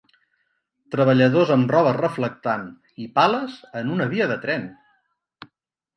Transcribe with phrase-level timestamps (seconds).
[0.95, 2.65] Treballadors amb roba reflectant
[3.07, 4.67] i pales en una via de tren.